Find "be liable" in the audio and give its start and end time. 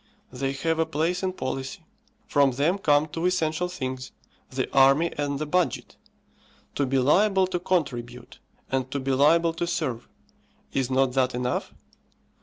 6.87-7.45, 8.99-9.53